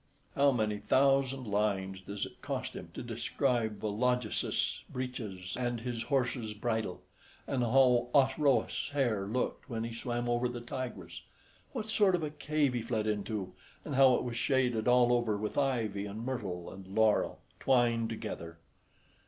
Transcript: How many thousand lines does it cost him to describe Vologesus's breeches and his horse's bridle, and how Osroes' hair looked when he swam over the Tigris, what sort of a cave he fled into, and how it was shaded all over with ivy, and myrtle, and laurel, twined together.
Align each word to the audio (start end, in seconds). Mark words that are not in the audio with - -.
How 0.35 0.51
many 0.51 0.79
thousand 0.79 1.45
lines 1.45 2.01
does 2.01 2.25
it 2.25 2.41
cost 2.41 2.75
him 2.75 2.89
to 2.95 3.03
describe 3.03 3.81
Vologesus's 3.81 4.83
breeches 4.89 5.55
and 5.55 5.79
his 5.81 6.01
horse's 6.01 6.55
bridle, 6.55 7.03
and 7.45 7.61
how 7.61 8.07
Osroes' 8.15 8.89
hair 8.93 9.27
looked 9.27 9.69
when 9.69 9.83
he 9.83 9.93
swam 9.93 10.27
over 10.27 10.49
the 10.49 10.59
Tigris, 10.59 11.21
what 11.71 11.85
sort 11.85 12.15
of 12.15 12.23
a 12.23 12.31
cave 12.31 12.73
he 12.73 12.81
fled 12.81 13.05
into, 13.05 13.53
and 13.85 13.93
how 13.93 14.15
it 14.15 14.23
was 14.23 14.37
shaded 14.37 14.87
all 14.87 15.13
over 15.13 15.37
with 15.37 15.55
ivy, 15.55 16.07
and 16.07 16.25
myrtle, 16.25 16.71
and 16.71 16.87
laurel, 16.87 17.37
twined 17.59 18.09
together. 18.09 18.57